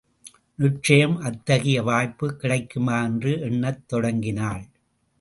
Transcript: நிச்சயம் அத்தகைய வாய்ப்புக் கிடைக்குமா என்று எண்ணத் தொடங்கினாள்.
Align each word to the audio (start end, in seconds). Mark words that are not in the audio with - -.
நிச்சயம் 0.55 1.17
அத்தகைய 1.17 1.83
வாய்ப்புக் 1.83 2.39
கிடைக்குமா 2.39 3.03
என்று 3.03 3.39
எண்ணத் 3.41 3.87
தொடங்கினாள். 3.87 4.63